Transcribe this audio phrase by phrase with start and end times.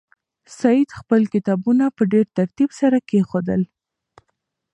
[0.59, 3.61] سعید خپل کتابونه په ډېر ترتیب سره کېښودل.